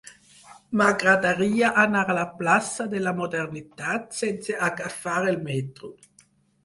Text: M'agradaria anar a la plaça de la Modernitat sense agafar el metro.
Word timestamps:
M'agradaria 0.79 1.69
anar 1.83 2.01
a 2.09 2.15
la 2.19 2.23
plaça 2.41 2.87
de 2.95 3.03
la 3.09 3.13
Modernitat 3.21 4.19
sense 4.23 4.57
agafar 4.71 5.19
el 5.35 5.39
metro. 5.51 5.93